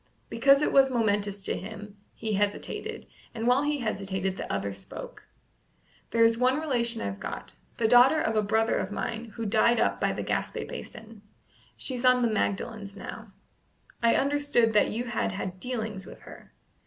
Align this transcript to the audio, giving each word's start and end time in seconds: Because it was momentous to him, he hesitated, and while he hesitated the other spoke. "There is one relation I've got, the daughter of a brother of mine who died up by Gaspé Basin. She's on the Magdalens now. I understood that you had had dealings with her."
Because 0.31 0.63
it 0.63 0.73
was 0.73 0.89
momentous 0.89 1.41
to 1.41 1.55
him, 1.55 1.95
he 2.15 2.33
hesitated, 2.33 3.05
and 3.35 3.45
while 3.45 3.61
he 3.61 3.81
hesitated 3.81 4.35
the 4.35 4.51
other 4.51 4.73
spoke. 4.73 5.27
"There 6.09 6.23
is 6.23 6.39
one 6.39 6.59
relation 6.59 7.03
I've 7.03 7.19
got, 7.19 7.53
the 7.77 7.87
daughter 7.87 8.19
of 8.19 8.35
a 8.35 8.41
brother 8.41 8.77
of 8.79 8.89
mine 8.91 9.25
who 9.25 9.45
died 9.45 9.79
up 9.79 10.01
by 10.01 10.11
Gaspé 10.13 10.67
Basin. 10.67 11.21
She's 11.77 12.03
on 12.03 12.23
the 12.23 12.33
Magdalens 12.33 12.97
now. 12.97 13.33
I 14.01 14.15
understood 14.15 14.73
that 14.73 14.89
you 14.89 15.03
had 15.03 15.33
had 15.33 15.59
dealings 15.59 16.07
with 16.07 16.21
her." 16.21 16.51